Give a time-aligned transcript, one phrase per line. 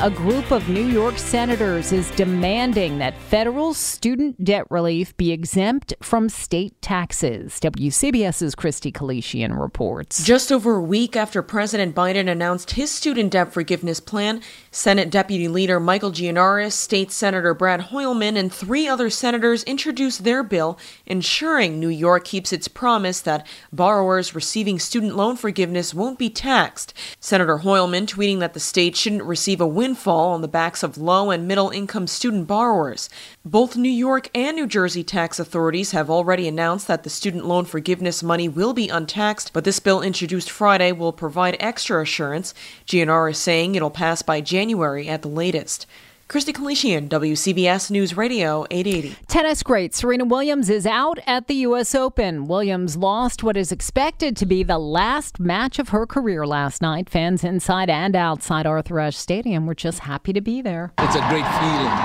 [0.00, 5.92] A group of New York senators is demanding that federal student debt relief be exempt
[6.00, 7.58] from state taxes.
[7.58, 10.24] WCBS's Christy Kalishian reports.
[10.24, 15.48] Just over a week after President Biden announced his student debt forgiveness plan, Senate Deputy
[15.48, 21.80] Leader Michael Gianaris, State Senator Brad Hoylman, and three other senators introduced their bill ensuring
[21.80, 26.94] New York keeps its promise that borrowers receiving student loan forgiveness won't be taxed.
[27.18, 30.98] Senator Hoylman tweeting that the state shouldn't receive a win windfall on the backs of
[30.98, 33.08] low and middle income student borrowers.
[33.42, 37.64] Both New York and New Jersey tax authorities have already announced that the student loan
[37.64, 42.52] forgiveness money will be untaxed, but this bill introduced Friday will provide extra assurance.
[42.86, 45.86] Gianaris is saying it'll pass by January at the latest.
[46.28, 49.16] Christy Kalishian, WCBS News Radio 880.
[49.28, 51.94] Tennis great Serena Williams is out at the U.S.
[51.94, 52.46] Open.
[52.46, 57.08] Williams lost what is expected to be the last match of her career last night.
[57.08, 60.92] Fans inside and outside Arthur Ashe Stadium were just happy to be there.
[60.98, 61.96] It's a great feeling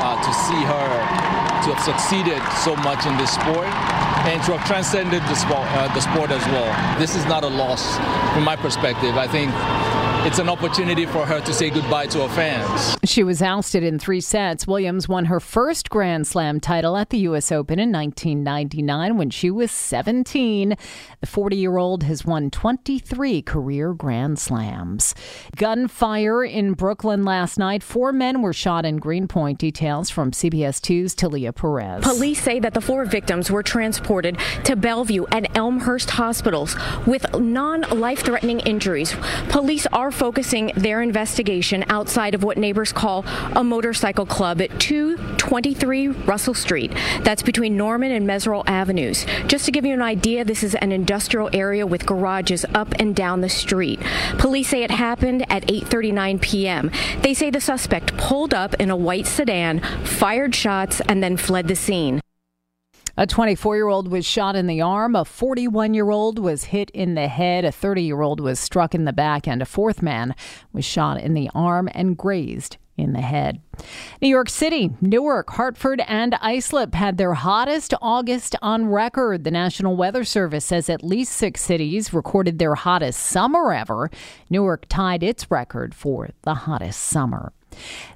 [0.00, 0.88] uh, to see her
[1.68, 3.68] to have succeeded so much in this sport
[4.24, 6.98] and to have transcended the sport, uh, the sport as well.
[6.98, 7.98] This is not a loss
[8.32, 9.18] from my perspective.
[9.18, 9.52] I think
[10.26, 12.97] it's an opportunity for her to say goodbye to her fans.
[13.08, 14.66] She was ousted in three sets.
[14.66, 17.50] Williams won her first Grand Slam title at the U.S.
[17.50, 20.76] Open in 1999 when she was 17.
[21.20, 25.14] The 40 year old has won 23 career Grand Slams.
[25.56, 27.82] Gunfire in Brooklyn last night.
[27.82, 29.58] Four men were shot in Greenpoint.
[29.58, 32.04] Details from CBS 2's Thalia Perez.
[32.04, 37.80] Police say that the four victims were transported to Bellevue and Elmhurst hospitals with non
[37.82, 39.16] life threatening injuries.
[39.48, 46.08] Police are focusing their investigation outside of what neighbors call a motorcycle club at 223
[46.08, 46.92] Russell Street.
[47.22, 49.24] That's between Norman and Meserole Avenues.
[49.46, 53.14] Just to give you an idea, this is an industrial area with garages up and
[53.14, 54.00] down the street.
[54.38, 56.90] Police say it happened at 8:39 p.m.
[57.22, 61.68] They say the suspect pulled up in a white sedan, fired shots, and then fled
[61.68, 62.20] the scene.
[63.16, 65.16] A 24 year old was shot in the arm.
[65.16, 67.64] A 41 year old was hit in the head.
[67.64, 69.48] A 30 year old was struck in the back.
[69.48, 70.36] And a fourth man
[70.72, 73.60] was shot in the arm and grazed in the head.
[74.20, 79.44] New York City, Newark, Hartford, and Islip had their hottest August on record.
[79.44, 84.10] The National Weather Service says at least six cities recorded their hottest summer ever.
[84.50, 87.52] Newark tied its record for the hottest summer.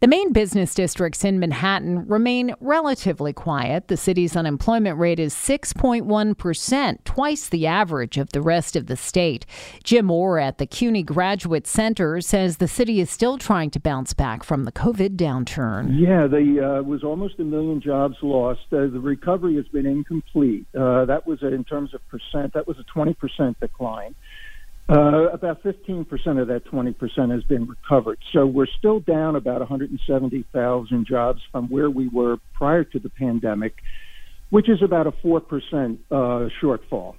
[0.00, 3.88] The main business districts in Manhattan remain relatively quiet.
[3.88, 9.46] The city's unemployment rate is 6.1%, twice the average of the rest of the state.
[9.82, 14.14] Jim Orr at the CUNY Graduate Center says the city is still trying to bounce
[14.14, 15.98] back from the COVID downturn.
[15.98, 18.60] Yeah, there uh, was almost a million jobs lost.
[18.72, 20.66] Uh, the recovery has been incomplete.
[20.78, 24.14] Uh, that was, in terms of percent, that was a 20% decline.
[24.90, 26.06] Uh, about 15%
[26.40, 28.18] of that 20% has been recovered.
[28.32, 33.74] So we're still down about 170,000 jobs from where we were prior to the pandemic,
[34.48, 37.16] which is about a 4% uh, shortfall.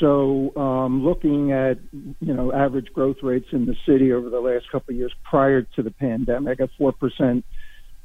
[0.00, 4.64] So um, looking at you know average growth rates in the city over the last
[4.72, 7.42] couple of years prior to the pandemic, a 4%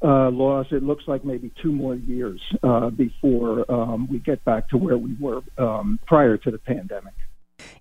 [0.02, 4.70] uh, loss, it looks like maybe two more years uh, before um, we get back
[4.70, 7.14] to where we were um, prior to the pandemic.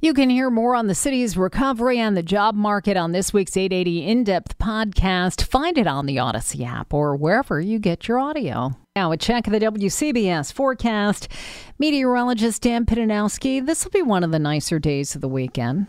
[0.01, 3.57] You can hear more on the city's recovery and the job market on this week's
[3.57, 5.43] 880 In Depth podcast.
[5.43, 8.77] Find it on the Audacy app or wherever you get your audio.
[8.95, 11.27] Now, a check of the WCBS forecast.
[11.81, 15.89] Meteorologist Dan Pitanowski, this will be one of the nicer days of the weekend.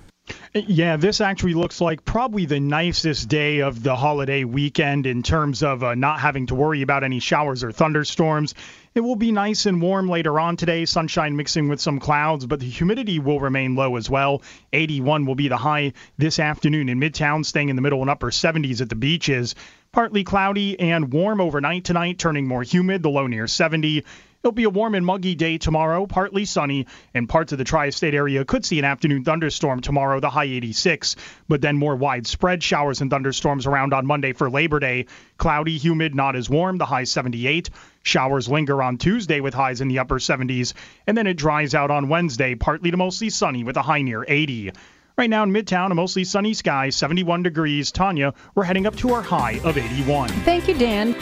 [0.54, 5.62] Yeah, this actually looks like probably the nicest day of the holiday weekend in terms
[5.62, 8.56] of uh, not having to worry about any showers or thunderstorms.
[8.96, 12.60] It will be nice and warm later on today, sunshine mixing with some clouds, but
[12.60, 14.42] the humidity will remain low as well.
[14.74, 18.32] 81 will be the high this afternoon in Midtown, staying in the middle and upper
[18.32, 19.54] 70s at the beaches.
[19.92, 24.04] Partly cloudy and warm overnight tonight, turning more humid, the low near 70.
[24.42, 27.90] It'll be a warm and muggy day tomorrow, partly sunny, and parts of the tri
[27.90, 31.18] state area could see an afternoon thunderstorm tomorrow, the high 86,
[31.50, 35.08] but then more widespread showers and thunderstorms around on Monday for Labor Day.
[35.38, 37.70] Cloudy, humid, not as warm, the high 78.
[38.02, 40.74] Showers linger on Tuesday with highs in the upper 70s,
[41.06, 44.24] and then it dries out on Wednesday, partly to mostly sunny with a high near
[44.26, 44.72] 80.
[45.18, 47.92] Right now in Midtown, a mostly sunny sky, 71 degrees.
[47.92, 50.30] Tanya, we're heading up to our high of 81.
[50.30, 51.14] Thank you, Dan.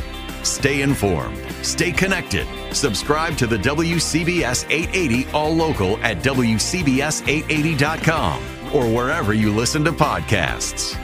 [0.48, 1.38] Stay informed.
[1.62, 2.48] Stay connected.
[2.74, 8.42] Subscribe to the WCBS 880 All Local at WCBS880.com
[8.74, 10.98] or wherever you listen to podcasts.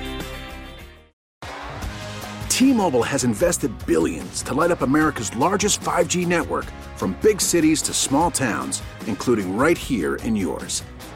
[2.50, 6.66] T-Mobile has invested billions to light up America's largest 5G network
[6.96, 10.84] from big cities to small towns, including right here in yours.